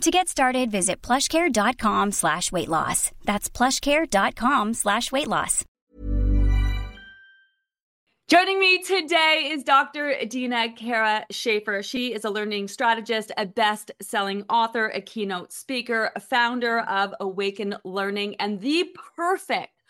[0.00, 3.10] To get started, visit plushcare.com slash weight loss.
[3.24, 5.64] That's plushcare.com slash weight loss.
[8.26, 10.14] Joining me today is Dr.
[10.26, 11.82] Deena Kara Shaffer.
[11.82, 17.76] She is a learning strategist, a best-selling author, a keynote speaker, a founder of Awaken
[17.84, 19.82] Learning, and the perfect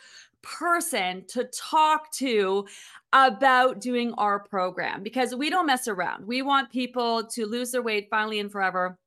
[0.43, 2.67] person to talk to
[3.13, 6.27] about doing our program because we don't mess around.
[6.27, 8.99] We want people to lose their weight finally and forever.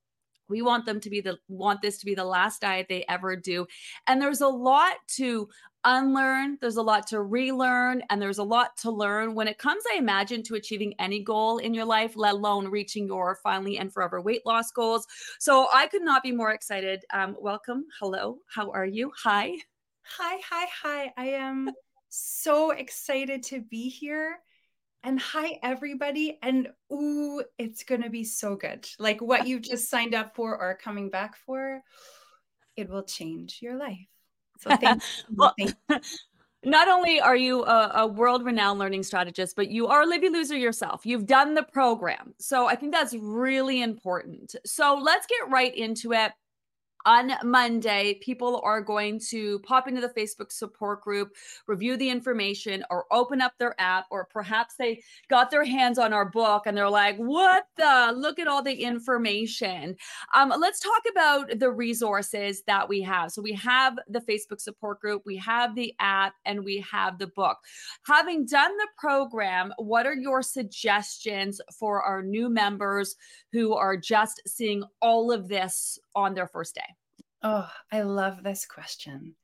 [0.49, 3.35] We want them to be the want this to be the last diet they ever
[3.35, 3.67] do.
[4.07, 5.49] And there's a lot to
[5.83, 9.83] unlearn, there's a lot to relearn, and there's a lot to learn when it comes,
[9.91, 13.91] I imagine, to achieving any goal in your life, let alone reaching your finally and
[13.93, 15.07] forever weight loss goals.
[15.39, 17.05] So I could not be more excited.
[17.13, 17.85] Um, welcome.
[17.99, 18.39] Hello.
[18.53, 19.11] How are you?
[19.23, 19.53] Hi.
[20.17, 21.13] Hi, hi, hi.
[21.17, 21.71] I am
[22.09, 24.39] so excited to be here.
[25.03, 26.37] And hi, everybody.
[26.41, 28.87] And ooh, it's going to be so good.
[28.99, 31.81] Like what you've just signed up for or coming back for,
[32.75, 34.07] it will change your life.
[34.59, 35.35] So thank you.
[35.35, 35.69] well, you.
[36.63, 40.27] Not only are you a, a world renowned learning strategist, but you are a Livy
[40.27, 41.05] Loser yourself.
[41.05, 42.33] You've done the program.
[42.39, 44.55] So I think that's really important.
[44.65, 46.31] So let's get right into it
[47.07, 51.33] on Monday, people are going to pop into the Facebook support group,
[51.65, 56.11] review the information, or open up their app, or perhaps they got their hands on
[56.11, 58.13] our book and they're like, What the?
[58.13, 59.95] Look at all the information.
[60.33, 63.31] Um, let's talk about the resources that we have.
[63.31, 67.27] So, we have the Facebook support group, we have the app, and we have the
[67.27, 67.57] book.
[68.05, 73.15] Having done the program, what are your suggestions for our new members
[73.53, 76.95] who are just seeing all of this on their first day?
[77.43, 79.35] Oh, I love this question.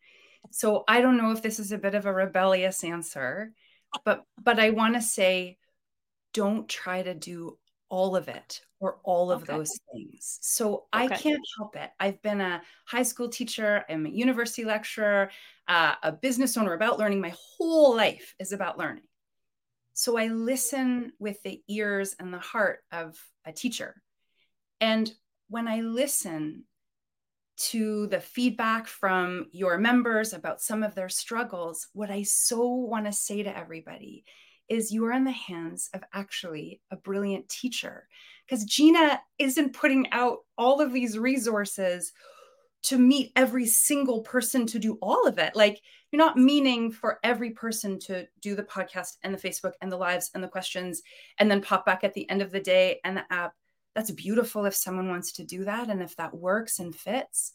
[0.52, 3.54] So I don't know if this is a bit of a rebellious answer,
[4.04, 5.58] but but I want to say
[6.34, 7.58] don't try to do
[7.90, 9.54] all of it or all of okay.
[9.54, 10.40] those things.
[10.42, 11.06] So okay.
[11.06, 11.92] I can't help it.
[12.00, 15.30] I've been a high school teacher, I'm a university lecturer,
[15.68, 17.22] uh, a business owner about learning.
[17.22, 19.04] My whole life is about learning.
[19.94, 24.02] So I listen with the ears and the heart of a teacher.
[24.82, 25.14] And
[25.50, 26.66] when I listen,
[27.56, 33.06] to the feedback from your members about some of their struggles, what I so want
[33.06, 34.24] to say to everybody
[34.70, 38.08] is you are in the hands of actually a brilliant teacher.
[38.46, 42.12] Because Gina isn't putting out all of these resources
[42.84, 45.56] to meet every single person to do all of it.
[45.56, 45.80] Like,
[46.12, 49.98] you're not meaning for every person to do the podcast and the Facebook and the
[49.98, 51.02] lives and the questions
[51.40, 53.54] and then pop back at the end of the day and the app
[53.96, 57.54] that's beautiful if someone wants to do that and if that works and fits.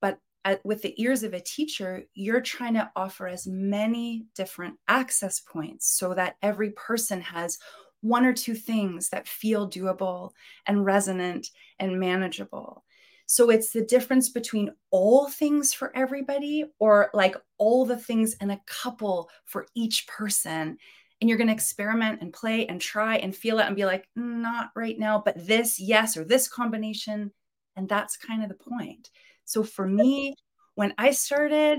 [0.00, 4.76] But at, with the ears of a teacher you're trying to offer as many different
[4.88, 7.58] access points so that every person has
[8.02, 10.30] one or two things that feel doable
[10.66, 11.48] and resonant
[11.78, 12.84] and manageable.
[13.26, 18.52] So it's the difference between all things for everybody or like all the things and
[18.52, 20.76] a couple for each person
[21.24, 24.06] and you're going to experiment and play and try and feel it and be like
[24.14, 27.32] not right now but this yes or this combination
[27.76, 29.08] and that's kind of the point
[29.46, 30.34] so for me
[30.74, 31.78] when i started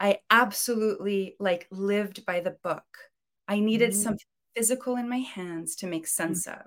[0.00, 2.82] i absolutely like lived by the book
[3.46, 4.00] i needed mm-hmm.
[4.00, 6.58] something physical in my hands to make sense mm-hmm.
[6.58, 6.66] of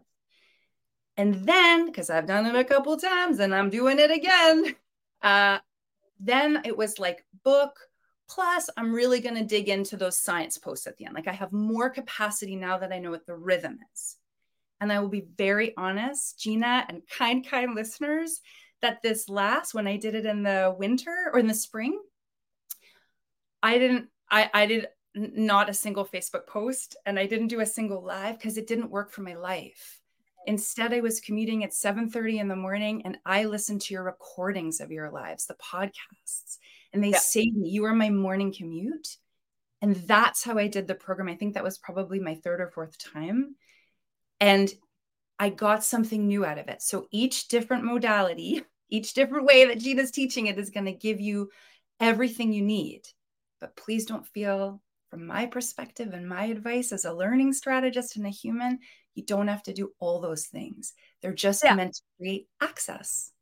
[1.17, 4.73] and then because i've done it a couple times and i'm doing it again
[5.23, 5.57] uh
[6.21, 7.77] then it was like book
[8.29, 11.15] Plus, I'm really going to dig into those science posts at the end.
[11.15, 14.15] Like I have more capacity now that I know what the rhythm is.
[14.79, 18.41] And I will be very honest, Gina and kind, kind listeners,
[18.81, 22.01] that this last, when I did it in the winter or in the spring,
[23.61, 27.65] I didn't, I, I did not a single Facebook post and I didn't do a
[27.65, 30.01] single live because it didn't work for my life.
[30.45, 34.81] Instead, I was commuting at 7:30 in the morning and I listened to your recordings
[34.81, 36.57] of your lives, the podcasts
[36.93, 37.19] and they yeah.
[37.19, 37.69] saved me.
[37.69, 39.17] You were my morning commute.
[39.81, 41.27] And that's how I did the program.
[41.27, 43.55] I think that was probably my third or fourth time.
[44.39, 44.71] And
[45.39, 46.81] I got something new out of it.
[46.81, 51.19] So each different modality, each different way that Gina's teaching it is going to give
[51.19, 51.49] you
[51.99, 53.01] everything you need.
[53.59, 58.25] But please don't feel, from my perspective and my advice as a learning strategist and
[58.25, 58.79] a human,
[59.15, 60.93] you don't have to do all those things.
[61.21, 61.75] They're just yeah.
[61.75, 63.32] meant to create access.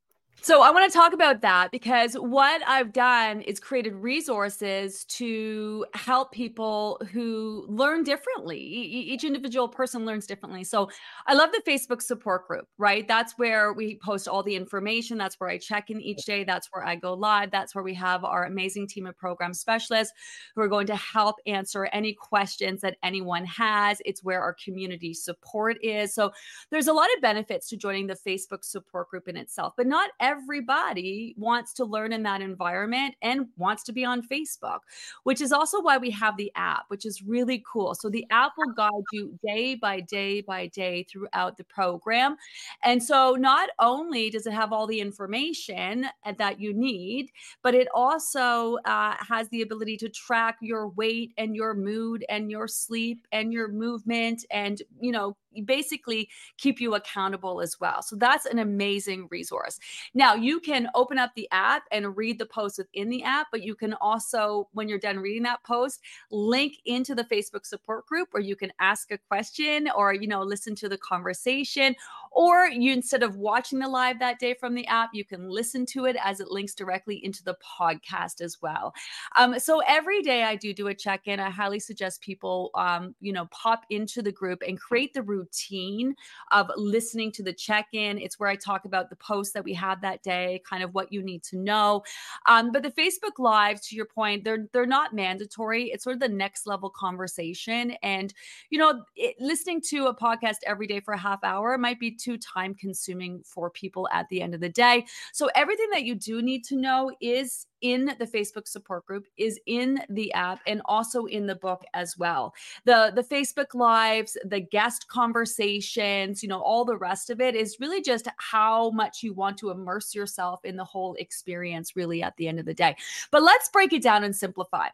[0.44, 5.86] So I want to talk about that because what I've done is created resources to
[5.94, 8.58] help people who learn differently.
[8.58, 10.64] each individual person learns differently.
[10.64, 10.90] So
[11.28, 13.08] I love the Facebook support group, right?
[13.08, 15.16] That's where we post all the information.
[15.16, 16.44] That's where I check in each day.
[16.44, 17.52] That's where I go live.
[17.52, 20.14] That's where we have our amazing team of program specialists
[20.56, 24.02] who are going to help answer any questions that anyone has.
[24.06, 26.16] It's where our community support is.
[26.16, 26.32] So
[26.72, 30.10] there's a lot of benefits to joining the Facebook support group in itself, but not
[30.20, 34.80] every everybody wants to learn in that environment and wants to be on Facebook,
[35.24, 37.95] which is also why we have the app, which is really cool.
[37.95, 42.38] So the app will guide you day by day by day throughout the program.
[42.83, 46.07] And so not only does it have all the information
[46.38, 47.31] that you need,
[47.62, 52.50] but it also uh, has the ability to track your weight and your mood and
[52.50, 55.36] your sleep and your movement and, you know,
[55.66, 58.01] basically keep you accountable as well.
[58.01, 59.80] So that's an amazing resource.
[60.13, 63.64] Now, you can open up the app and read the post within the app, but
[63.64, 68.28] you can also, when you're done reading that post, link into the Facebook support group
[68.32, 71.96] where you can ask a question or, you know, listen to the conversation.
[72.34, 75.86] Or you, instead of watching the live that day from the app, you can listen
[75.88, 78.94] to it as it links directly into the podcast as well.
[79.36, 81.42] Um, so every day I do do a check in.
[81.42, 86.16] I highly suggest people, um, you know, pop into the group and create the routine
[86.52, 88.18] of listening to the check in.
[88.18, 91.24] It's where I talk about the posts that we that day, kind of what you
[91.24, 92.03] need to know.
[92.48, 95.86] Um, but the Facebook Live, to your point, they're they're not mandatory.
[95.86, 98.33] It's sort of the next level conversation, and
[98.69, 102.12] you know, it, listening to a podcast every day for a half hour might be
[102.12, 105.06] too time consuming for people at the end of the day.
[105.33, 109.60] So everything that you do need to know is in the Facebook support group, is
[109.66, 112.54] in the app, and also in the book as well.
[112.86, 117.80] The the Facebook lives, the guest conversations, you know, all the rest of it is
[117.80, 122.36] really just how much you want to immerse yourself in the whole experience, really, at
[122.38, 122.95] the end of the day.
[123.31, 124.88] But let's break it down and simplify.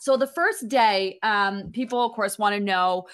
[0.00, 3.06] So the first day, um, people of course want to know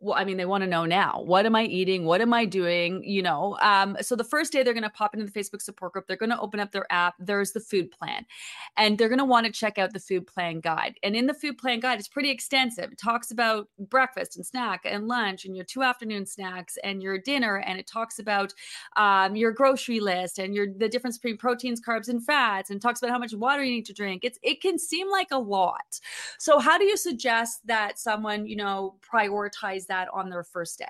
[0.00, 1.22] well, I mean, they want to know now.
[1.24, 2.04] What am I eating?
[2.04, 3.02] What am I doing?
[3.02, 5.92] You know, um, so the first day they're going to pop into the Facebook support
[5.92, 6.06] group.
[6.06, 7.14] They're going to open up their app.
[7.18, 8.24] There's the food plan,
[8.76, 10.94] and they're going to want to check out the food plan guide.
[11.02, 12.92] And in the food plan guide, it's pretty extensive.
[12.92, 17.18] It talks about breakfast and snack and lunch and your two afternoon snacks and your
[17.18, 18.54] dinner, and it talks about
[18.96, 23.02] um, your grocery list and your the difference between proteins, carbs, and fats, and talks
[23.02, 24.24] about how much water you need to drink.
[24.24, 25.98] It's it can seem like a lot.
[26.38, 30.86] So how do you suggest that someone you know prioritize that on their first day?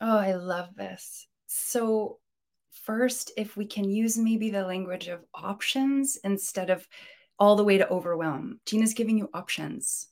[0.00, 1.26] Oh, I love this.
[1.46, 2.18] So,
[2.70, 6.86] first, if we can use maybe the language of options instead of
[7.38, 10.08] all the way to overwhelm, Gina's giving you options.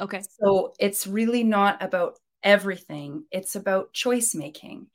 [0.00, 0.22] Okay.
[0.40, 4.86] So, it's really not about everything, it's about choice making.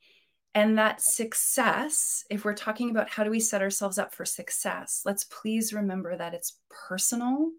[0.56, 5.02] And that success, if we're talking about how do we set ourselves up for success,
[5.04, 7.50] let's please remember that it's personal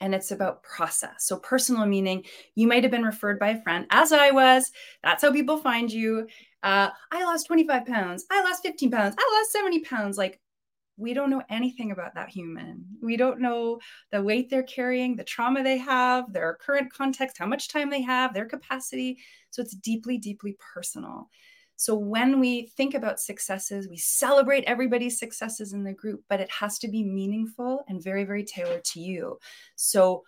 [0.00, 1.14] and it's about process.
[1.18, 2.24] So, personal meaning
[2.54, 4.70] you might have been referred by a friend, as I was.
[5.02, 6.26] That's how people find you.
[6.62, 8.24] Uh, I lost 25 pounds.
[8.30, 9.14] I lost 15 pounds.
[9.18, 10.18] I lost 70 pounds.
[10.18, 10.40] Like,
[10.96, 12.84] we don't know anything about that human.
[13.02, 13.80] We don't know
[14.12, 18.02] the weight they're carrying, the trauma they have, their current context, how much time they
[18.02, 19.18] have, their capacity.
[19.50, 21.28] So, it's deeply, deeply personal.
[21.80, 26.50] So when we think about successes, we celebrate everybody's successes in the group, but it
[26.50, 29.38] has to be meaningful and very, very tailored to you.
[29.76, 30.24] So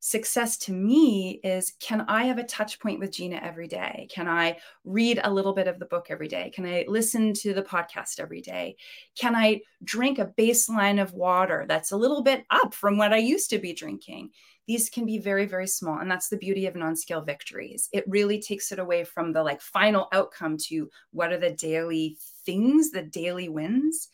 [0.00, 4.08] success to me is can I have a touch point with Gina every day?
[4.10, 6.50] Can I read a little bit of the book every day?
[6.54, 8.76] Can I listen to the podcast every day?
[9.18, 13.18] Can I drink a baseline of water that's a little bit up from what I
[13.18, 14.32] used to be drinking?
[14.70, 15.98] These can be very, very small.
[15.98, 17.88] And that's the beauty of non scale victories.
[17.92, 22.18] It really takes it away from the like final outcome to what are the daily
[22.46, 24.06] things, the daily wins.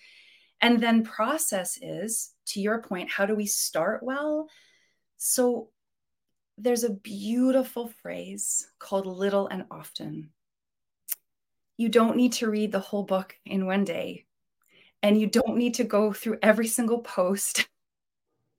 [0.63, 4.49] And then process is, to your point, how do we start well?
[5.19, 5.69] So
[6.57, 10.31] there's a beautiful phrase called little and often.
[11.77, 14.25] You don't need to read the whole book in one day,
[15.03, 17.69] and you don't need to go through every single post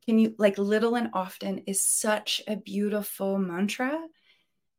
[0.07, 3.99] can you like little and often is such a beautiful mantra.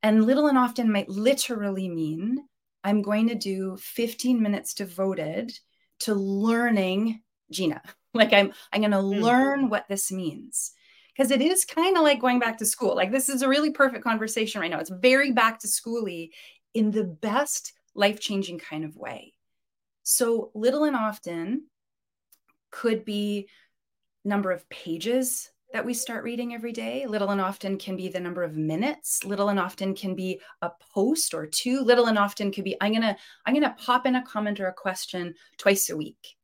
[0.02, 2.38] And little and often might literally mean
[2.84, 5.52] i'm going to do 15 minutes devoted
[6.00, 7.82] to learning gina.
[8.14, 9.22] Like i'm i'm going to mm.
[9.22, 10.72] learn what this means.
[11.14, 12.96] Because it is kind of like going back to school.
[12.96, 14.78] Like this is a really perfect conversation right now.
[14.78, 16.30] It's very back to schooly
[16.74, 19.34] in the best life-changing kind of way.
[20.04, 21.64] So little and often
[22.70, 23.48] could be
[24.28, 27.06] number of pages that we start reading every day.
[27.06, 29.24] Little and often can be the number of minutes.
[29.24, 31.80] Little and often can be a post or two.
[31.82, 34.68] Little and often could be I'm going to I'm to pop in a comment or
[34.68, 36.36] a question twice a week.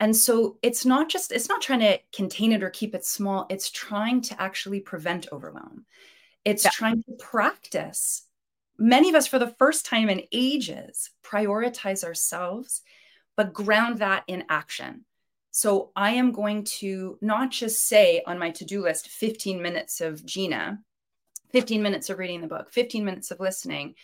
[0.00, 3.46] And so it's not just, it's not trying to contain it or keep it small.
[3.48, 5.86] It's trying to actually prevent overwhelm.
[6.44, 6.70] It's yeah.
[6.74, 8.26] trying to practice.
[8.76, 12.82] Many of us, for the first time in ages, prioritize ourselves,
[13.36, 15.04] but ground that in action.
[15.56, 20.00] So I am going to not just say on my to do list 15 minutes
[20.00, 20.80] of Gina,
[21.52, 23.94] 15 minutes of reading the book, 15 minutes of listening.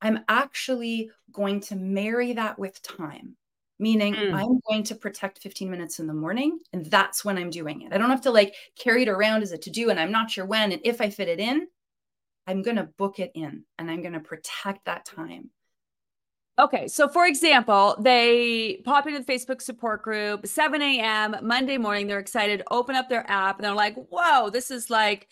[0.00, 3.36] I'm actually going to marry that with time
[3.82, 4.32] meaning mm.
[4.32, 7.92] I'm going to protect 15 minutes in the morning and that's when I'm doing it.
[7.92, 10.30] I don't have to like carry it around as a to do and I'm not
[10.30, 10.70] sure when.
[10.70, 11.66] And if I fit it in,
[12.46, 15.50] I'm going to book it in and I'm going to protect that time.
[16.62, 16.86] Okay.
[16.86, 21.34] So, for example, they pop into the Facebook support group, 7 a.m.
[21.42, 22.06] Monday morning.
[22.06, 25.26] They're excited, open up their app, and they're like, whoa, this is like,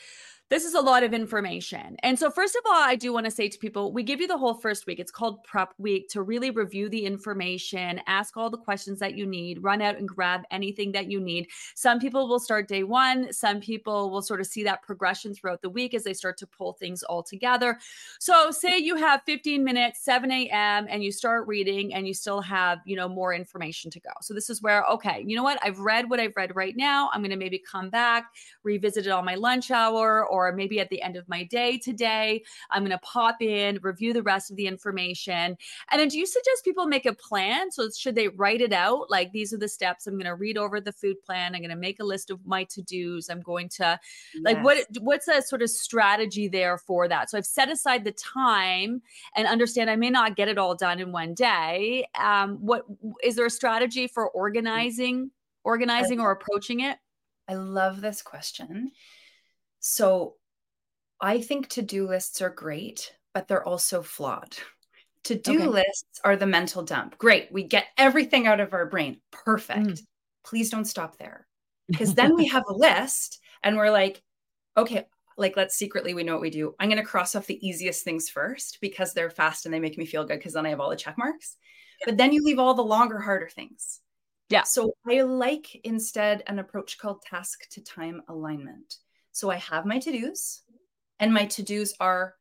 [0.51, 1.97] this is a lot of information.
[2.03, 4.27] And so, first of all, I do want to say to people, we give you
[4.27, 4.99] the whole first week.
[4.99, 9.27] It's called prep week to really review the information, ask all the questions that you
[9.27, 11.49] need, run out and grab anything that you need.
[11.77, 15.63] Some people will start day one, some people will sort of see that progression throughout
[15.63, 17.79] the week as they start to pull things all together.
[18.19, 22.41] So, say you have 15 minutes, 7 a.m., and you start reading and you still
[22.41, 24.11] have, you know, more information to go.
[24.21, 25.61] So, this is where, okay, you know what?
[25.63, 27.09] I've read what I've read right now.
[27.13, 28.33] I'm going to maybe come back,
[28.65, 31.79] revisit it on my lunch hour or or maybe at the end of my day
[31.79, 35.57] today, I'm going to pop in, review the rest of the information.
[35.91, 37.71] And then do you suggest people make a plan?
[37.71, 39.11] So should they write it out?
[39.11, 40.07] Like these are the steps.
[40.07, 41.55] I'm going to read over the food plan.
[41.55, 43.29] I'm going to make a list of my to-dos.
[43.29, 43.99] I'm going to
[44.43, 44.65] like yes.
[44.65, 47.31] what what's a sort of strategy there for that?
[47.31, 49.03] So I've set aside the time
[49.37, 52.07] and understand I may not get it all done in one day.
[52.19, 52.85] Um, what
[53.23, 54.31] is there a strategy for mm.
[54.35, 55.31] organizing,
[55.65, 56.99] organizing or approaching it?
[57.49, 58.93] I love this question
[59.81, 60.35] so
[61.21, 64.57] I think to do lists are great, but they're also flawed.
[65.25, 65.67] To do okay.
[65.67, 67.19] lists are the mental dump.
[67.19, 67.53] Great.
[67.53, 69.21] We get everything out of our brain.
[69.31, 69.87] Perfect.
[69.87, 70.01] Mm.
[70.45, 71.47] Please don't stop there.
[71.91, 74.23] Because then we have a list and we're like,
[74.77, 75.07] okay,
[75.37, 76.73] like let's secretly we know what we do.
[76.79, 79.99] I'm going to cross off the easiest things first because they're fast and they make
[79.99, 81.57] me feel good because then I have all the check marks.
[81.99, 82.05] Yeah.
[82.07, 84.01] But then you leave all the longer, harder things.
[84.51, 84.63] Yeah.
[84.63, 88.99] So I like instead an approach called task to time alignment.
[89.33, 90.63] So I have my to dos,
[91.19, 92.35] and my to dos are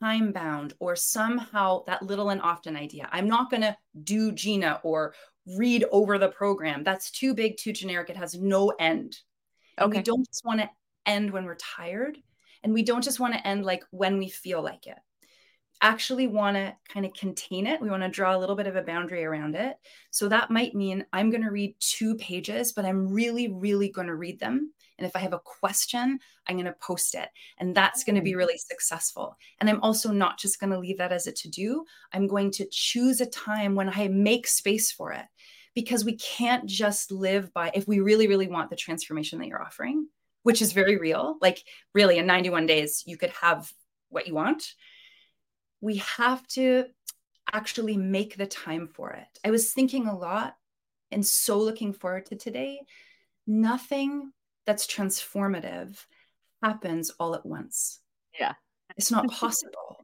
[0.00, 3.08] time bound or somehow that little and often idea.
[3.12, 5.14] I'm not going to do Gina or
[5.56, 6.84] read over the program.
[6.84, 8.10] That's too big, too generic.
[8.10, 9.16] It has no end.
[9.78, 9.84] Okay.
[9.84, 10.70] And we don't just want to
[11.06, 12.18] end when we're tired.
[12.62, 14.98] And we don't just want to end like when we feel like it.
[15.82, 17.80] Actually, want to kind of contain it.
[17.80, 19.76] We want to draw a little bit of a boundary around it.
[20.10, 24.08] So that might mean I'm going to read two pages, but I'm really, really going
[24.08, 27.28] to read them and if I have a question, I'm going to post it.
[27.58, 28.36] And that's going to be mm.
[28.36, 29.36] really successful.
[29.58, 31.84] And I'm also not just going to leave that as a to do.
[32.12, 35.24] I'm going to choose a time when I make space for it
[35.74, 39.62] because we can't just live by, if we really, really want the transformation that you're
[39.62, 40.06] offering,
[40.42, 41.64] which is very real, like
[41.94, 43.72] really in 91 days, you could have
[44.10, 44.74] what you want.
[45.80, 46.86] We have to
[47.50, 49.38] actually make the time for it.
[49.44, 50.56] I was thinking a lot
[51.10, 52.82] and so looking forward to today.
[53.46, 54.32] Nothing
[54.66, 56.04] that's transformative
[56.62, 58.00] happens all at once.
[58.38, 58.54] Yeah.
[58.96, 59.98] It's not possible.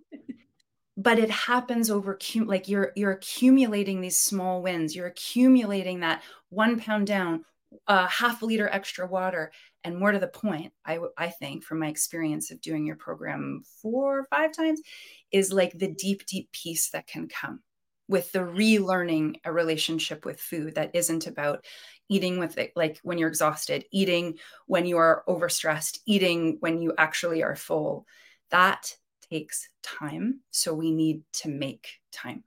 [0.96, 4.96] but it happens over like you're you're accumulating these small wins.
[4.96, 7.44] You're accumulating that one pound down,
[7.86, 9.52] uh, half a liter extra water,
[9.84, 13.62] and more to the point, I I think from my experience of doing your program
[13.82, 14.80] four or five times,
[15.30, 17.60] is like the deep deep peace that can come
[18.08, 21.64] with the relearning a relationship with food that isn't about
[22.08, 26.94] eating with it like when you're exhausted eating when you are overstressed eating when you
[26.96, 28.06] actually are full.
[28.50, 28.94] That
[29.30, 32.44] takes time so we need to make time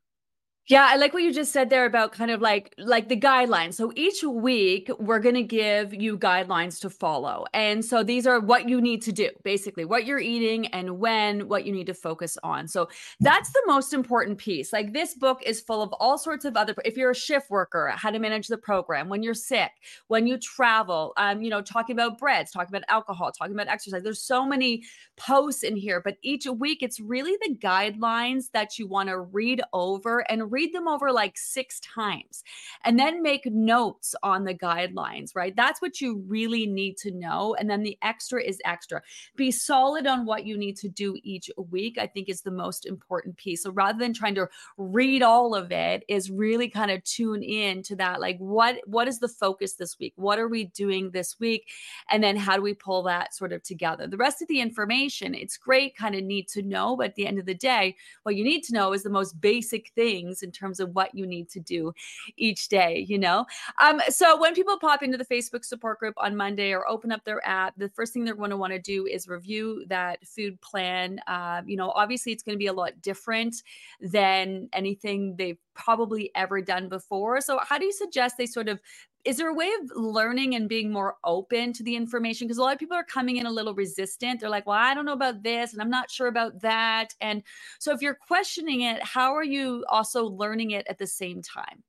[0.70, 3.74] yeah, I like what you just said there about kind of like like the guidelines.
[3.74, 7.46] So each week we're going to give you guidelines to follow.
[7.56, 11.48] And so these are what you need to do, basically what you're eating and when,
[11.48, 12.68] what you need to focus on.
[12.68, 12.88] So
[13.20, 14.72] that's the most important piece.
[14.72, 17.92] Like this book is full of all sorts of other if you're a shift worker,
[17.96, 19.72] how to manage the program, when you're sick,
[20.08, 24.04] when you travel, um you know, talking about breads, talking about alcohol, talking about exercise.
[24.04, 24.84] There's so many
[25.18, 29.64] posts in here, but each week it's really the guidelines that you want to read
[29.74, 32.44] over and read read them over like six times
[32.84, 35.56] and then make notes on the guidelines, right?
[35.56, 37.56] That's what you really need to know.
[37.58, 39.02] And then the extra is extra.
[39.38, 42.86] Be solid on what you need to do each week, I think is the most
[42.86, 43.64] important piece.
[43.64, 47.84] So rather than trying to read all of it, is really kind of tune in
[47.84, 48.20] to that.
[48.20, 50.14] Like, what what is the focus this week?
[50.18, 51.70] What are we doing this week?
[52.12, 54.08] And then how do we pull that sort of together?
[54.08, 57.28] The rest of the information, it's great, kind of need to know, but at the
[57.28, 60.54] end of the day, what you need to know is the most basic things in
[60.54, 61.94] terms of what you need to do
[62.38, 63.46] each day, you know?
[63.80, 67.24] Um, so when people pop into the Facebook support group on Monday or open up
[67.24, 70.60] their app, the first thing they're going to want to do is review that food
[70.62, 71.22] plan.
[71.28, 73.62] Uh, you know, obviously it's going to be a lot different
[74.02, 77.42] than anything they've probably ever done before.
[77.42, 78.80] So, how do you suggest they sort of
[79.26, 82.48] is there a way of learning and being more open to the information?
[82.48, 84.40] Because a lot of people are coming in a little resistant.
[84.40, 87.14] They're like, well, I don't know about this and I'm not sure about that.
[87.20, 87.44] And
[87.80, 91.84] so, if you're questioning it, how are you also learning it at the same time?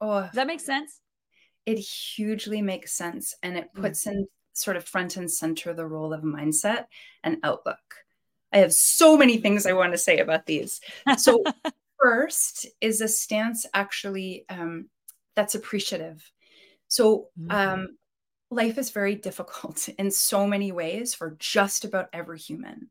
[0.00, 1.00] Oh, does that make sense?
[1.66, 3.34] It hugely makes sense.
[3.42, 3.80] And it mm.
[3.80, 6.86] puts in sort of front and center the role of mindset
[7.22, 7.78] and outlook.
[8.52, 10.80] I have so many things I want to say about these.
[11.16, 11.42] So,
[12.02, 14.88] first is a stance actually um,
[15.36, 16.30] that's appreciative.
[16.92, 17.50] So, mm-hmm.
[17.50, 17.96] um,
[18.50, 22.90] life is very difficult in so many ways for just about every human.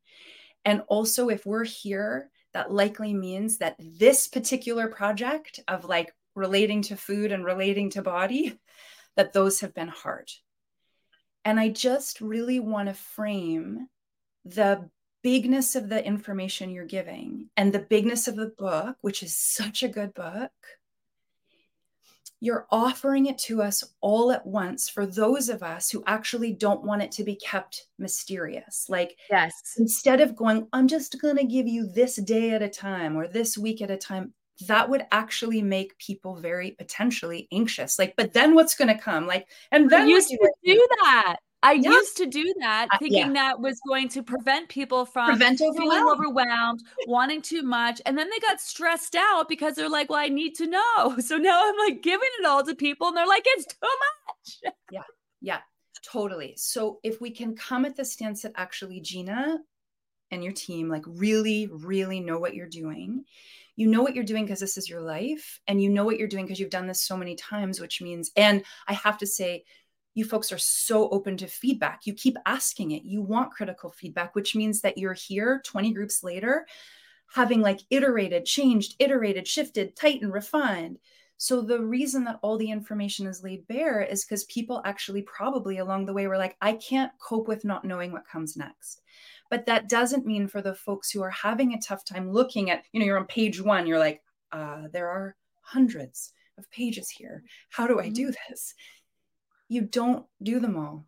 [0.65, 6.81] And also, if we're here, that likely means that this particular project of like relating
[6.83, 8.57] to food and relating to body,
[9.17, 10.31] that those have been hard.
[11.45, 13.87] And I just really want to frame
[14.45, 14.89] the
[15.21, 19.83] bigness of the information you're giving and the bigness of the book, which is such
[19.83, 20.51] a good book,
[22.41, 26.83] you're offering it to us all at once for those of us who actually don't
[26.83, 28.87] want it to be kept mysterious.
[28.89, 32.67] Like, yes, instead of going, I'm just going to give you this day at a
[32.67, 34.33] time or this week at a time,
[34.67, 37.97] that would actually make people very potentially anxious.
[37.99, 39.27] Like, but then what's going to come?
[39.27, 41.37] Like, and then you used to do that.
[41.63, 41.91] I yeah.
[41.91, 43.33] used to do that, thinking uh, yeah.
[43.33, 48.29] that was going to prevent people from prevent feeling overwhelmed, wanting too much, and then
[48.29, 51.77] they got stressed out because they're like, "Well, I need to know." So now I'm
[51.77, 55.03] like giving it all to people, and they're like, "It's too much." Yeah,
[55.39, 55.59] yeah,
[56.03, 56.55] totally.
[56.57, 59.59] So if we can come at the stance that actually Gina
[60.31, 63.25] and your team like really, really know what you're doing.
[63.75, 66.27] You know what you're doing because this is your life, and you know what you're
[66.27, 69.63] doing because you've done this so many times, which means, and I have to say,
[70.13, 72.01] you folks are so open to feedback.
[72.05, 73.03] You keep asking it.
[73.03, 76.67] You want critical feedback, which means that you're here 20 groups later,
[77.33, 80.97] having like iterated, changed, iterated, shifted, tightened, refined.
[81.37, 85.79] So the reason that all the information is laid bare is because people actually probably
[85.79, 89.01] along the way were like, I can't cope with not knowing what comes next.
[89.49, 92.83] But that doesn't mean for the folks who are having a tough time looking at,
[92.91, 94.21] you know, you're on page one, you're like,
[94.51, 97.43] uh, there are hundreds of pages here.
[97.69, 98.51] How do I do mm-hmm.
[98.51, 98.75] this?
[99.71, 101.05] You don't do them all.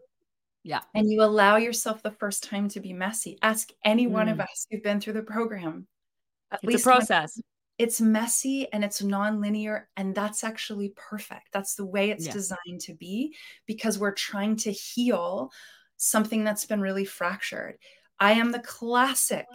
[0.63, 0.79] Yeah.
[0.95, 3.37] And you allow yourself the first time to be messy.
[3.41, 4.43] Ask any one of mm.
[4.43, 5.85] us who've been through the program.
[6.49, 7.41] At it's least a process.
[7.77, 11.49] It's messy and it's non-linear and that's actually perfect.
[11.51, 12.31] That's the way it's yeah.
[12.31, 15.51] designed to be because we're trying to heal
[15.97, 17.75] something that's been really fractured.
[18.17, 19.45] I am the classic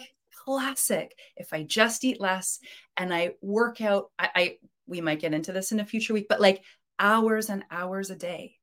[0.45, 2.59] classic if I just eat less
[2.99, 6.27] and I work out I, I we might get into this in a future week
[6.29, 6.63] but like
[6.99, 8.58] hours and hours a day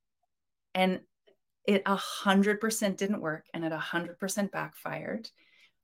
[0.75, 0.99] and
[1.65, 5.27] it a hundred percent didn't work and it a hundred percent backfired.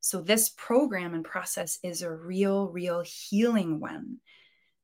[0.01, 4.17] So this program and process is a real, real healing one.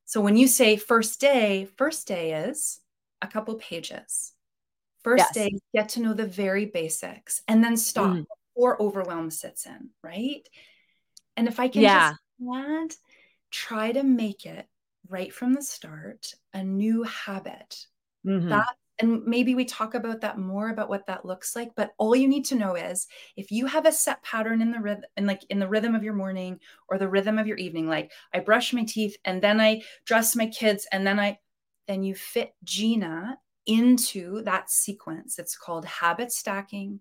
[0.04, 2.80] So when you say first day, first day is
[3.20, 4.32] a couple pages.
[5.04, 5.34] First yes.
[5.34, 8.24] day, get to know the very basics and then stop mm.
[8.54, 10.48] before overwhelm sits in, right?
[11.36, 12.10] And if I can yeah.
[12.10, 12.20] just
[12.56, 12.94] add,
[13.50, 14.66] try to make it
[15.08, 17.86] right from the start a new habit.
[18.26, 18.48] Mm-hmm.
[18.48, 22.16] That and maybe we talk about that more about what that looks like but all
[22.16, 23.06] you need to know is
[23.36, 26.02] if you have a set pattern in the rhythm and like in the rhythm of
[26.02, 26.58] your morning
[26.88, 30.34] or the rhythm of your evening like i brush my teeth and then i dress
[30.34, 31.38] my kids and then i
[31.86, 35.38] then you fit gina into that sequence.
[35.38, 37.00] It's called habit stacking.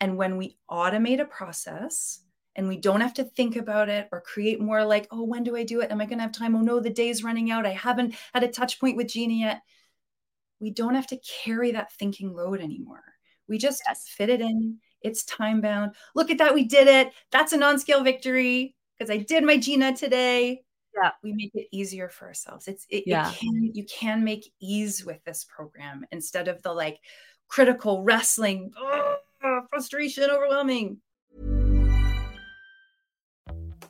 [0.00, 2.20] And when we automate a process
[2.56, 5.56] and we don't have to think about it or create more like oh when do
[5.56, 5.90] i do it?
[5.90, 6.56] Am i going to have time?
[6.56, 7.64] Oh no the day's running out.
[7.64, 9.62] I haven't had a touch point with gina yet
[10.60, 13.02] we don't have to carry that thinking load anymore.
[13.48, 14.06] We just yes.
[14.06, 14.78] fit it in.
[15.02, 15.94] It's time bound.
[16.14, 16.54] Look at that.
[16.54, 17.12] We did it.
[17.32, 20.62] That's a non scale victory because I did my Gina today.
[20.94, 21.10] Yeah.
[21.22, 22.68] We make it easier for ourselves.
[22.68, 23.30] It's, it, yeah.
[23.30, 26.98] It can, you can make ease with this program instead of the like
[27.48, 29.16] critical wrestling, oh,
[29.70, 30.98] frustration, overwhelming.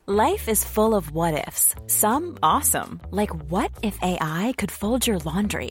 [0.07, 5.19] Life is full of what ifs, some awesome, like what if AI could fold your
[5.19, 5.71] laundry?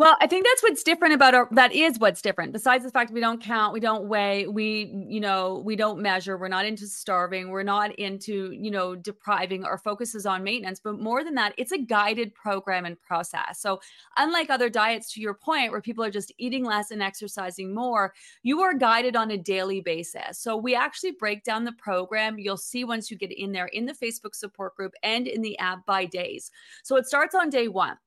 [0.00, 2.54] Well, I think that's what's different about our, that is what's different.
[2.54, 6.38] Besides the fact we don't count, we don't weigh, we, you know, we don't measure,
[6.38, 9.62] we're not into starving, we're not into, you know, depriving.
[9.62, 10.80] Our focus is on maintenance.
[10.82, 13.60] But more than that, it's a guided program and process.
[13.60, 13.82] So,
[14.16, 18.14] unlike other diets, to your point, where people are just eating less and exercising more,
[18.42, 20.38] you are guided on a daily basis.
[20.38, 22.38] So, we actually break down the program.
[22.38, 25.58] You'll see once you get in there in the Facebook support group and in the
[25.58, 26.50] app by days.
[26.84, 27.98] So, it starts on day one.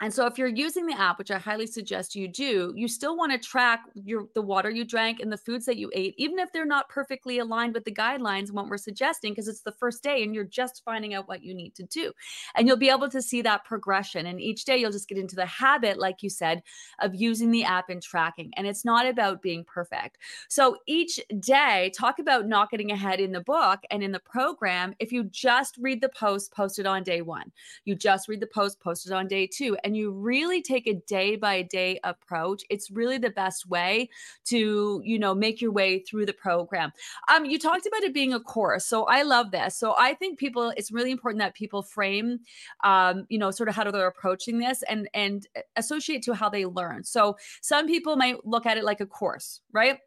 [0.00, 3.16] And so if you're using the app, which I highly suggest you do, you still
[3.16, 6.38] want to track your the water you drank and the foods that you ate, even
[6.38, 9.72] if they're not perfectly aligned with the guidelines and what we're suggesting, because it's the
[9.72, 12.12] first day and you're just finding out what you need to do.
[12.54, 14.26] And you'll be able to see that progression.
[14.26, 16.62] And each day you'll just get into the habit, like you said,
[17.00, 18.52] of using the app and tracking.
[18.56, 20.18] And it's not about being perfect.
[20.48, 24.94] So each day, talk about not getting ahead in the book and in the program.
[24.98, 27.52] If you just read the post posted on day one,
[27.84, 29.76] you just read the post posted on day two.
[29.84, 34.08] And and you really take a day by day approach, it's really the best way
[34.44, 36.92] to, you know, make your way through the program.
[37.26, 38.86] Um, you talked about it being a course.
[38.86, 39.76] So I love this.
[39.76, 42.38] So I think people, it's really important that people frame,
[42.84, 46.66] um, you know, sort of how they're approaching this and and associate to how they
[46.66, 47.02] learn.
[47.02, 49.98] So some people might look at it like a course, right?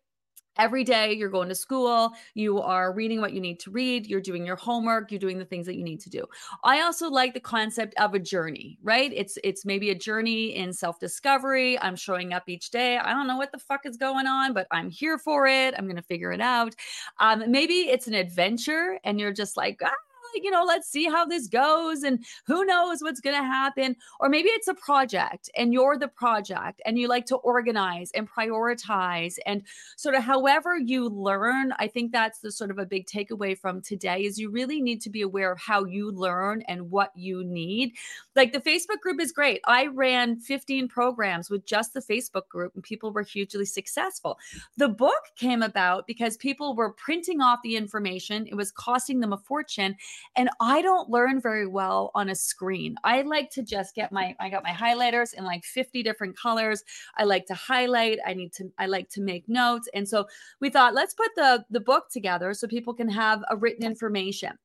[0.58, 4.22] Every day you're going to school you are reading what you need to read you're
[4.22, 6.26] doing your homework you're doing the things that you need to do.
[6.64, 9.12] I also like the concept of a journey right?
[9.14, 13.28] It's it's maybe a journey in self discovery i'm showing up each day i don't
[13.28, 16.02] know what the fuck is going on but i'm here for it i'm going to
[16.02, 16.76] figure it out.
[17.20, 19.92] Um, maybe it's an adventure and you're just like ah,
[20.42, 23.96] you know, let's see how this goes and who knows what's going to happen.
[24.20, 28.30] Or maybe it's a project and you're the project and you like to organize and
[28.30, 29.64] prioritize and
[29.98, 31.74] sort of however you learn.
[31.80, 35.02] I think that's the sort of a big takeaway from today is you really need
[35.02, 37.94] to be aware of how you learn and what you need.
[38.36, 39.62] Like the Facebook group is great.
[39.66, 44.38] I ran 15 programs with just the Facebook group and people were hugely successful.
[44.78, 48.48] The book came about because people were printing off the information.
[48.48, 49.96] It was costing them a fortune
[50.36, 52.96] and I don't learn very well on a screen.
[53.04, 56.84] I like to just get my, I got my highlighters in like 50 different colors.
[57.18, 58.20] I like to highlight.
[58.26, 59.88] I need to, I like to make notes.
[59.94, 60.28] And so
[60.60, 64.58] we thought, let's put the, the book together so people can have a written information.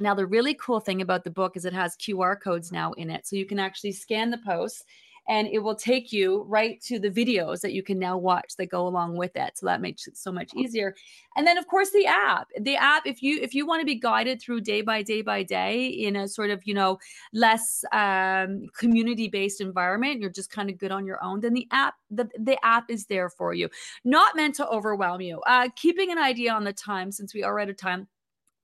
[0.00, 3.10] Now, the really cool thing about the book is it has QR codes now in
[3.10, 3.26] it.
[3.26, 4.84] So you can actually scan the posts
[5.28, 8.66] and it will take you right to the videos that you can now watch that
[8.66, 10.94] go along with it so that makes it so much easier.
[11.36, 12.48] And then of course the app.
[12.60, 15.42] The app if you if you want to be guided through day by day by
[15.42, 16.98] day in a sort of you know
[17.32, 21.66] less um, community based environment you're just kind of good on your own then the
[21.70, 23.68] app the, the app is there for you.
[24.04, 25.40] Not meant to overwhelm you.
[25.46, 28.06] Uh, keeping an idea on the time since we are out of time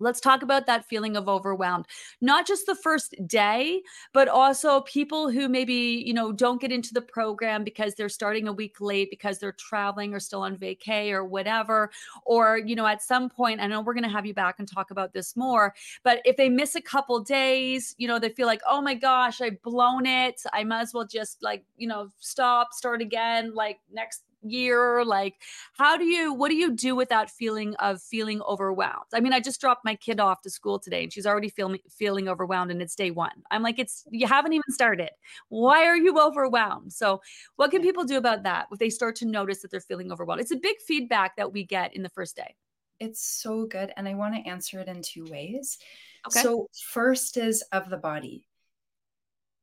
[0.00, 1.86] Let's talk about that feeling of overwhelmed.
[2.20, 3.82] Not just the first day,
[4.12, 8.48] but also people who maybe, you know, don't get into the program because they're starting
[8.48, 11.90] a week late because they're traveling or still on vacay or whatever.
[12.24, 14.66] Or, you know, at some point, I know we're going to have you back and
[14.66, 18.46] talk about this more, but if they miss a couple days, you know, they feel
[18.46, 20.42] like, oh my gosh, I've blown it.
[20.52, 25.36] I might as well just like, you know, stop, start again, like next year like
[25.76, 29.06] how do you what do you do with that feeling of feeling overwhelmed?
[29.14, 31.80] I mean i just dropped my kid off to school today and she's already feeling
[31.88, 33.42] feeling overwhelmed and it's day one.
[33.50, 35.10] I'm like it's you haven't even started.
[35.48, 36.92] Why are you overwhelmed?
[36.92, 37.20] So
[37.56, 40.40] what can people do about that if they start to notice that they're feeling overwhelmed?
[40.40, 42.54] It's a big feedback that we get in the first day.
[42.98, 45.78] It's so good and i want to answer it in two ways.
[46.26, 46.42] Okay.
[46.42, 48.46] so first is of the body.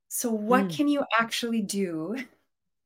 [0.10, 0.76] So what mm.
[0.76, 2.16] can you actually do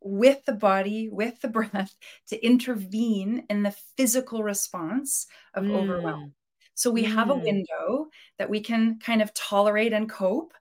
[0.01, 1.95] with the body, with the breath
[2.27, 5.75] to intervene in the physical response of mm.
[5.75, 6.33] overwhelm.
[6.73, 7.13] So we mm.
[7.13, 7.43] have a mm.
[7.43, 10.53] window that we can kind of tolerate and cope.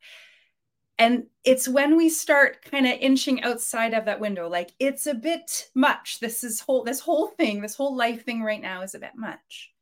[0.99, 5.15] And it's when we start kind of inching outside of that window, like it's a
[5.15, 6.21] bit much.
[6.21, 9.13] This is whole, this whole thing, this whole life thing right now is a bit
[9.17, 9.73] much.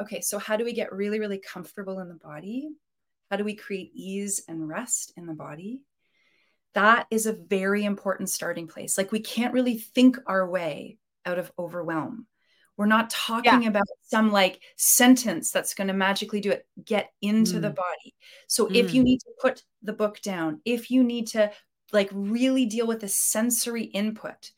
[0.00, 2.70] Okay, so how do we get really, really comfortable in the body?
[3.30, 5.82] How do we create ease and rest in the body?
[6.74, 8.96] That is a very important starting place.
[8.96, 12.26] Like we can't really think our way out of overwhelm.
[12.76, 13.68] We're not talking yeah.
[13.68, 16.66] about some like sentence that's going to magically do it.
[16.82, 17.62] Get into mm.
[17.62, 18.14] the body.
[18.48, 18.74] So mm.
[18.74, 19.04] if you mm.
[19.04, 21.52] need to put the book down, if you need to
[21.92, 24.50] like really deal with the sensory input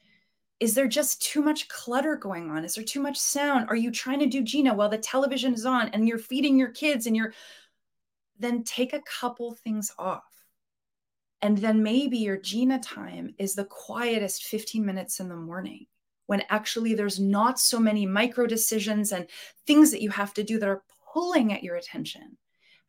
[0.61, 3.91] is there just too much clutter going on is there too much sound are you
[3.91, 7.17] trying to do gina while the television is on and you're feeding your kids and
[7.17, 7.33] you're
[8.39, 10.34] then take a couple things off
[11.45, 15.87] and then maybe your gina time is the quietest 15 minutes in the morning
[16.27, 19.27] when actually there's not so many micro decisions and
[19.67, 22.37] things that you have to do that are pulling at your attention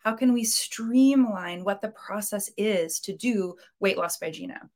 [0.06, 4.70] how can we streamline what the process is to do weight loss by Gina?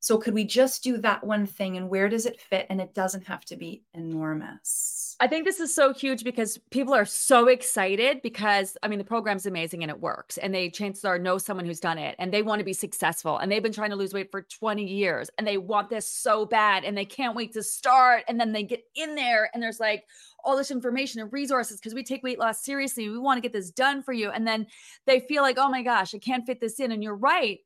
[0.00, 2.66] So, could we just do that one thing and where does it fit?
[2.70, 5.16] And it doesn't have to be enormous.
[5.20, 9.04] I think this is so huge because people are so excited because, I mean, the
[9.04, 10.38] program's amazing and it works.
[10.38, 13.36] And they, chances are, know someone who's done it and they want to be successful.
[13.36, 16.46] And they've been trying to lose weight for 20 years and they want this so
[16.46, 18.24] bad and they can't wait to start.
[18.28, 20.04] And then they get in there and there's like,
[20.44, 23.08] all this information and resources because we take weight loss seriously.
[23.08, 24.30] We want to get this done for you.
[24.30, 24.66] And then
[25.06, 26.92] they feel like, oh my gosh, I can't fit this in.
[26.92, 27.58] And you're right.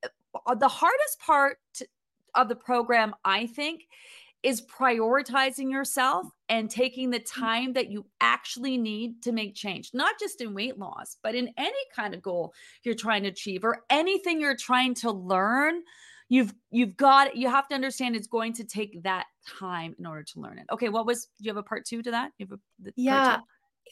[0.47, 1.59] Uh, the hardest part
[2.35, 3.83] of the program, I think,
[4.43, 7.27] is prioritizing yourself and taking the mm.
[7.27, 11.51] time that you actually need to make change, not just in weight loss, but in
[11.57, 15.81] any kind of goal you're trying to achieve or anything you're trying to learn
[16.29, 20.23] you've you've got you have to understand it's going to take that time in order
[20.23, 20.67] to learn it.
[20.73, 22.33] Okay what was do you have a part two to that?
[22.39, 23.39] You have a yeah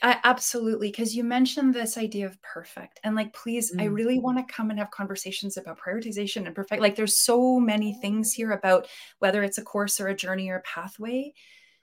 [0.02, 3.83] I, absolutely because you mentioned this idea of perfect and like please mm.
[3.83, 7.61] i really want to come and have conversations about prioritization and perfect like there's so
[7.61, 11.33] many things here about whether it's a course or a journey or a pathway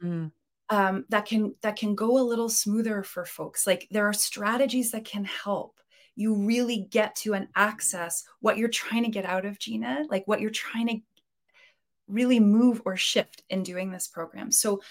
[0.03, 0.31] mm.
[0.69, 4.91] um, that can that can go a little smoother for folks like there are strategies
[4.91, 5.79] that can help
[6.19, 10.27] you really get to and access what you're trying to get out of Gina, like
[10.27, 10.97] what you're trying to
[12.09, 14.51] really move or shift in doing this program.
[14.51, 14.81] So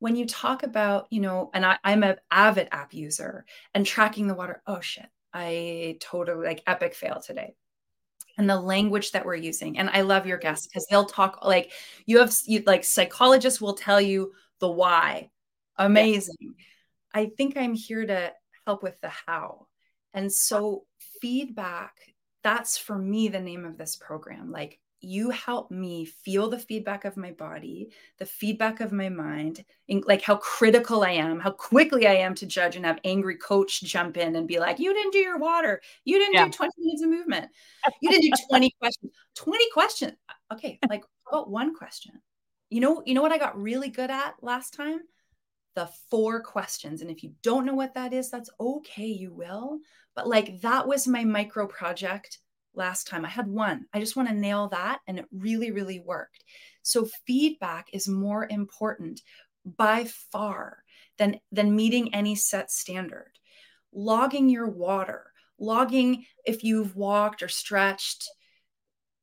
[0.00, 4.26] when you talk about, you know, and I, I'm an avid app user and tracking
[4.26, 7.54] the water, oh shit, I totally like epic fail today.
[8.38, 9.78] And the language that we're using.
[9.78, 11.72] And I love your guests because they'll talk like
[12.06, 15.30] you have you, like psychologists will tell you the why.
[15.76, 16.36] Amazing.
[16.40, 16.50] Yeah.
[17.12, 18.32] I think I'm here to
[18.66, 19.66] help with the how.
[20.14, 20.84] And so,
[21.20, 21.94] feedback,
[22.42, 24.50] that's for me the name of this program.
[24.50, 29.64] Like, you help me feel the feedback of my body, the feedback of my mind,
[29.88, 33.36] and like how critical I am, how quickly I am to judge and have angry
[33.36, 35.80] coach jump in and be like, you didn't do your water.
[36.04, 36.44] You didn't yeah.
[36.44, 37.50] do 20 minutes of movement.
[38.02, 39.12] You didn't do 20 questions.
[39.36, 40.12] 20 questions.
[40.28, 42.20] Uh, okay, like about one question.
[42.68, 45.00] You know, you know what I got really good at last time?
[45.76, 47.00] The four questions.
[47.00, 49.78] And if you don't know what that is, that's okay, you will.
[50.14, 52.38] But like that was my micro project
[52.74, 53.24] last time.
[53.24, 53.86] I had one.
[53.92, 55.00] I just want to nail that.
[55.06, 56.44] And it really, really worked.
[56.82, 59.20] So feedback is more important
[59.64, 60.84] by far
[61.18, 63.32] than, than meeting any set standard.
[63.92, 68.28] Logging your water, logging if you've walked or stretched,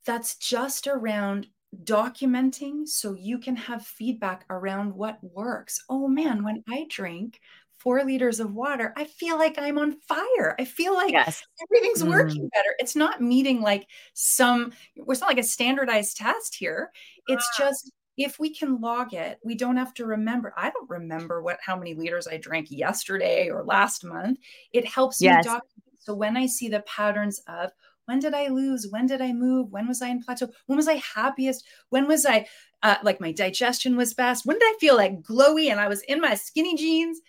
[0.06, 1.48] that's just around
[1.84, 5.84] documenting so you can have feedback around what works.
[5.90, 7.40] Oh man, when I drink
[7.78, 10.56] four liters of water, I feel like I'm on fire.
[10.60, 11.44] I feel like yes.
[11.64, 12.10] everything's mm.
[12.10, 12.70] working better.
[12.80, 16.92] It's not meeting like some, it's not like a standardized test here.
[17.28, 17.66] It's ah.
[17.66, 20.54] just if we can log it, we don't have to remember.
[20.58, 24.40] I don't remember what how many liters I drank yesterday or last month.
[24.74, 25.46] It helps yes.
[25.46, 25.74] me document.
[26.00, 27.72] So when I see the patterns of
[28.06, 28.88] when did I lose?
[28.90, 29.72] When did I move?
[29.72, 30.48] When was I in plateau?
[30.66, 31.66] When was I happiest?
[31.90, 32.48] When was I
[32.82, 34.46] uh, like my digestion was best?
[34.46, 37.20] When did I feel like glowy and I was in my skinny jeans?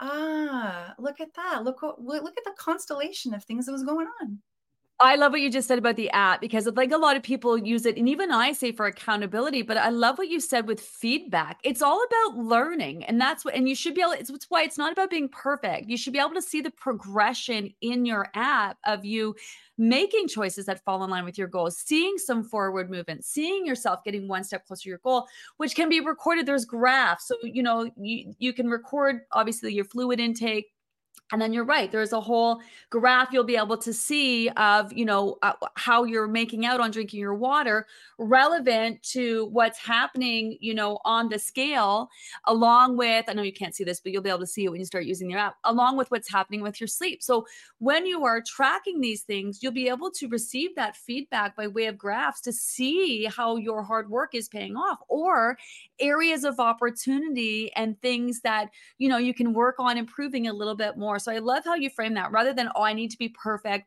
[0.00, 1.62] Ah, look at that.
[1.64, 4.42] Look what look at the constellation of things that was going on.
[5.02, 7.56] I love what you just said about the app because like a lot of people
[7.56, 10.78] use it and even I say for accountability but I love what you said with
[10.78, 11.58] feedback.
[11.64, 14.62] It's all about learning and that's what and you should be able it's, it's why
[14.62, 15.88] it's not about being perfect.
[15.88, 19.34] You should be able to see the progression in your app of you
[19.78, 24.04] making choices that fall in line with your goals, seeing some forward movement, seeing yourself
[24.04, 26.44] getting one step closer to your goal, which can be recorded.
[26.44, 27.26] There's graphs.
[27.28, 30.70] So, you know, you, you can record obviously your fluid intake,
[31.32, 35.04] and then you're right there's a whole graph you'll be able to see of you
[35.04, 37.86] know uh, how you're making out on drinking your water
[38.18, 42.08] relevant to what's happening you know on the scale
[42.46, 44.70] along with i know you can't see this but you'll be able to see it
[44.70, 47.22] when you start using your app along with what's happening with your sleep.
[47.22, 47.46] So
[47.78, 51.86] when you are tracking these things you'll be able to receive that feedback by way
[51.86, 55.56] of graphs to see how your hard work is paying off or
[55.98, 60.74] areas of opportunity and things that you know you can work on improving a little
[60.74, 62.32] bit more so I love how you frame that.
[62.32, 63.86] Rather than, oh, I need to be perfect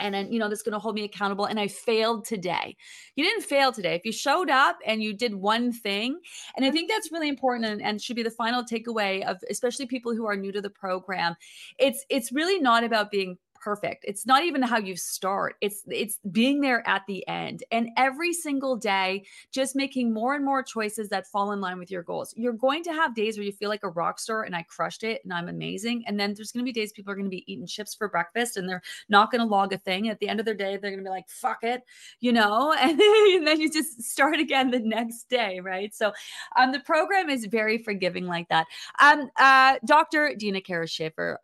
[0.00, 2.76] and then you know that's going to hold me accountable and i failed today.
[3.16, 3.94] You didn't fail today.
[3.94, 6.18] If you showed up and you did one thing
[6.56, 9.86] and i think that's really important and, and, should be the final takeaway of especially
[9.86, 11.34] people who are new to the program
[11.78, 14.04] it's it's really not about being perfect.
[14.06, 15.56] It's not even how you start.
[15.62, 17.64] It's it's being there at the end.
[17.72, 21.90] And every single day just making more and more choices that fall in line with
[21.90, 22.34] your goals.
[22.36, 25.02] You're going to have days where you feel like a rock star and I crushed
[25.02, 26.04] it and I'm amazing.
[26.06, 28.06] And then there's going to be days people are going to be eating chips for
[28.06, 30.10] breakfast and they're not going to log a thing.
[30.10, 31.82] At the end of their day, they're going to be like, fuck it,
[32.20, 32.98] you know, and
[33.46, 35.94] then you just start again the next day, right?
[35.94, 36.12] So
[36.56, 38.66] um, the program is very forgiving like that.
[39.00, 40.34] Um, uh, Dr.
[40.36, 40.86] Deena Kara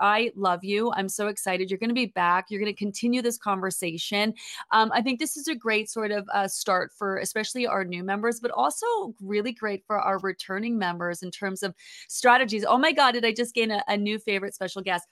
[0.01, 0.93] I love you.
[0.93, 1.71] I'm so excited.
[1.71, 2.47] You're going to be back.
[2.49, 4.35] You're going to continue this conversation.
[4.71, 8.05] Um, I think this is a great sort of uh, start for especially our new
[8.05, 8.87] members, but also
[9.21, 11.75] really great for our returning members in terms of
[12.09, 12.65] strategies.
[12.65, 15.07] Oh my God, did I just gain a, a new favorite special guest?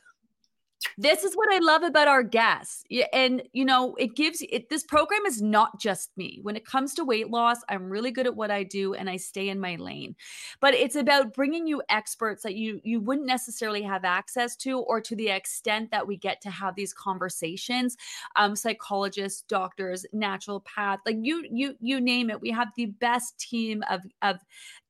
[0.96, 2.84] This is what I love about our guests.
[3.12, 6.38] And, you know, it gives it, this program is not just me.
[6.42, 9.16] When it comes to weight loss, I'm really good at what I do and I
[9.16, 10.14] stay in my lane.
[10.60, 15.00] But it's about bringing you experts that you you wouldn't necessarily have access to or
[15.00, 17.96] to the extent that we get to have these conversations.
[18.36, 22.40] Um, psychologists, doctors, naturopath, like you you you name it.
[22.40, 24.38] We have the best team of of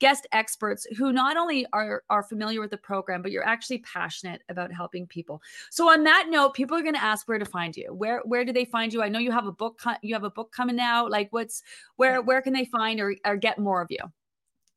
[0.00, 4.42] guest experts who not only are are familiar with the program, but you're actually passionate
[4.48, 5.42] about helping people.
[5.70, 7.92] So on that note, people are going to ask where to find you.
[7.92, 9.02] Where where do they find you?
[9.02, 11.10] I know you have a book you have a book coming out.
[11.10, 11.62] Like what's
[11.96, 14.00] where where can they find or or get more of you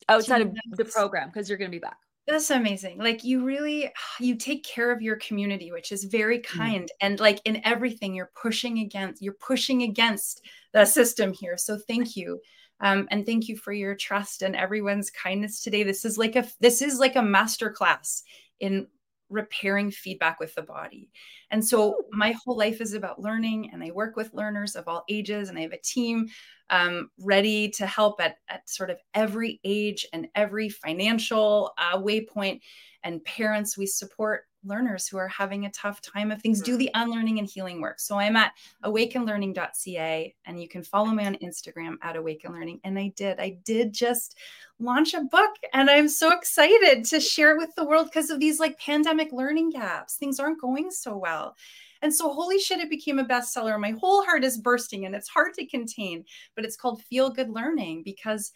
[0.10, 1.98] outside of the program because you're going to be back.
[2.28, 2.98] That's amazing.
[3.00, 6.44] Like you really you take care of your community, which is very mm.
[6.44, 6.84] kind.
[6.84, 6.96] Mm.
[7.02, 10.42] And like in everything you're pushing against you're pushing against
[10.74, 11.58] the system here.
[11.58, 12.40] So thank you.
[12.80, 15.84] Um, and thank you for your trust and everyone's kindness today.
[15.84, 18.24] This is like a this is like a master class
[18.60, 18.88] in
[19.32, 21.10] repairing feedback with the body.
[21.50, 25.04] And so my whole life is about learning, and I work with learners of all
[25.10, 26.28] ages, and I have a team
[26.70, 32.60] um, ready to help at, at sort of every age and every financial uh, waypoint.
[33.04, 36.80] And parents, we support learners who are having a tough time of things do mm-hmm.
[36.80, 38.00] the unlearning and healing work.
[38.00, 42.80] So I'm at awakenlearning.ca and you can follow me on Instagram at awakenlearning.
[42.84, 44.38] And I did, I did just
[44.80, 48.40] launch a book and I'm so excited to share it with the world because of
[48.40, 50.16] these like pandemic learning gaps.
[50.16, 51.56] Things aren't going so well.
[52.04, 53.80] And so, holy shit, it became a bestseller.
[53.80, 57.50] My whole heart is bursting and it's hard to contain, but it's called Feel Good
[57.50, 58.52] Learning because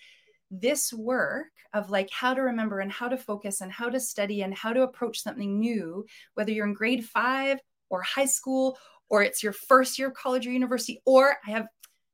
[0.62, 4.42] this work of like how to remember and how to focus and how to study
[4.42, 8.78] and how to approach something new, whether you're in grade five or high school
[9.10, 11.68] or it's your first year of college or university, or I have,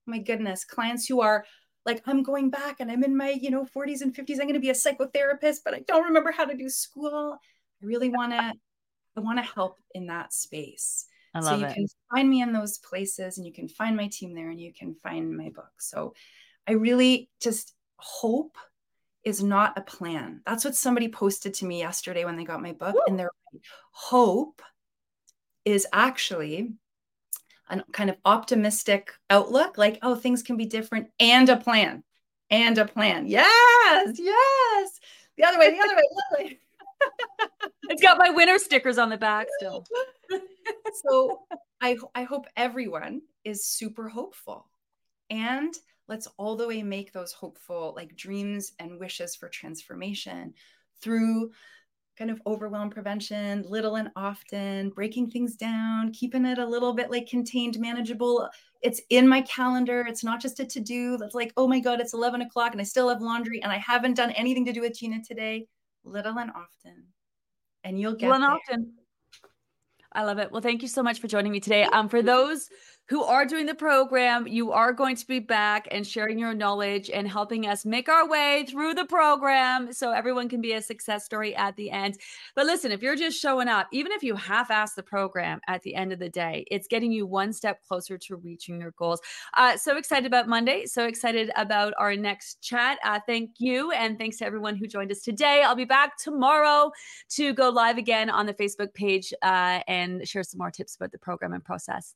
[0.06, 1.46] my goodness, clients who are
[1.86, 4.34] like, I'm going back and I'm in my, you know, 40s and 50s.
[4.34, 7.38] I'm going to be a psychotherapist, but I don't remember how to do school.
[7.82, 8.54] I really want to,
[9.18, 11.06] I want to help in that space.
[11.40, 11.74] so you it.
[11.74, 14.74] can find me in those places and you can find my team there and you
[14.74, 15.72] can find my book.
[15.80, 16.14] So
[16.68, 18.58] I really just hope
[19.24, 20.42] is not a plan.
[20.46, 22.96] That's what somebody posted to me yesterday when they got my book.
[22.96, 23.02] Woo!
[23.08, 23.30] And their
[23.92, 24.62] hope
[25.66, 26.74] is actually
[27.70, 32.04] a kind of optimistic outlook, like, oh, things can be different, and a plan.
[32.50, 33.28] And a plan.
[33.28, 35.00] Yes, yes.
[35.38, 36.60] The other way, the other way, the other way.
[37.90, 39.86] it's got my winner stickers on the back still.
[41.06, 41.40] so
[41.80, 44.70] I, I hope everyone is super hopeful.
[45.30, 45.74] And
[46.12, 50.54] let's all the way make those hopeful like dreams and wishes for transformation
[51.02, 51.50] through
[52.18, 57.10] kind of overwhelm prevention, little and often, breaking things down, keeping it a little bit
[57.10, 58.50] like contained, manageable.
[58.82, 60.06] It's in my calendar.
[60.06, 61.16] It's not just a to do.
[61.18, 63.78] That's like, oh my God, it's 11 o'clock and I still have laundry and I
[63.78, 65.66] haven't done anything to do with Gina today.
[66.04, 67.06] Little and often.
[67.86, 68.94] And you'll get little and often.
[70.14, 70.52] I love it.
[70.52, 71.84] Well, thank you so much for joining me today.
[71.84, 72.68] Um, for those
[73.12, 74.48] who are doing the program.
[74.48, 78.26] You are going to be back and sharing your knowledge and helping us make our
[78.26, 82.18] way through the program so everyone can be a success story at the end.
[82.56, 85.84] But listen, if you're just showing up, even if you half ass the program at
[85.84, 89.20] the end of the day, it's getting you one step closer to reaching your goals.
[89.56, 90.86] Uh, so excited about Monday.
[90.86, 92.98] So excited about our next chat.
[93.04, 93.92] Uh, thank you.
[93.92, 95.64] And thanks to everyone who joined us today.
[95.64, 96.94] I'll be back tomorrow
[97.32, 101.12] to go live again on the Facebook page uh, and share some more tips about
[101.12, 102.16] the program and process.